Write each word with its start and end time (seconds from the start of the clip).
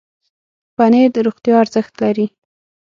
پنېر 0.75 1.09
د 1.15 1.17
روغتیا 1.27 1.55
ارزښت 1.63 1.93
لري. 2.03 2.27